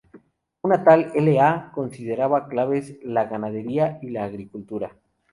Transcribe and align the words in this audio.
Un 0.67 0.71
tal 0.85 1.11
L. 1.19 1.33
A. 1.47 1.49
consideraba 1.75 2.47
claves 2.47 2.97
la 3.03 3.25
ganadería 3.25 3.99
y 4.01 4.09
la 4.09 4.23
agricultura. 4.23 4.95